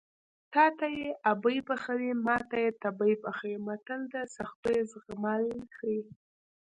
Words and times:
تاته 0.53 0.87
یې 0.97 1.09
ابۍ 1.31 1.57
پخوي 1.69 2.11
ماته 2.25 2.55
یې 2.63 2.69
تبۍ 2.81 3.13
پخوي 3.23 3.55
متل 3.67 4.01
د 4.13 4.15
سختیو 4.35 4.87
زغمل 4.91 5.45
ښيي 5.75 6.01